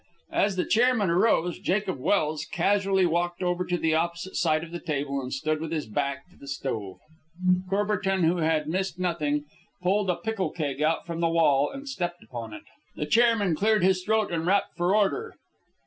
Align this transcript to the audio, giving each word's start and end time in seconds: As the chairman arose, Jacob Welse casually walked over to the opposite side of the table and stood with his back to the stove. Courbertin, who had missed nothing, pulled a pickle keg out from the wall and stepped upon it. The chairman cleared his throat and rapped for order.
As 0.33 0.55
the 0.55 0.65
chairman 0.65 1.11
arose, 1.11 1.59
Jacob 1.59 1.99
Welse 1.99 2.43
casually 2.47 3.05
walked 3.05 3.43
over 3.43 3.63
to 3.63 3.77
the 3.77 3.93
opposite 3.93 4.35
side 4.35 4.63
of 4.63 4.71
the 4.71 4.79
table 4.79 5.21
and 5.21 5.31
stood 5.31 5.61
with 5.61 5.71
his 5.71 5.85
back 5.85 6.27
to 6.31 6.35
the 6.35 6.47
stove. 6.47 6.97
Courbertin, 7.69 8.23
who 8.23 8.37
had 8.37 8.67
missed 8.67 8.97
nothing, 8.97 9.45
pulled 9.83 10.09
a 10.09 10.15
pickle 10.15 10.49
keg 10.49 10.81
out 10.81 11.05
from 11.05 11.19
the 11.19 11.29
wall 11.29 11.69
and 11.69 11.87
stepped 11.87 12.23
upon 12.23 12.51
it. 12.51 12.63
The 12.95 13.05
chairman 13.05 13.53
cleared 13.55 13.83
his 13.83 14.03
throat 14.03 14.31
and 14.31 14.47
rapped 14.47 14.75
for 14.75 14.95
order. 14.95 15.35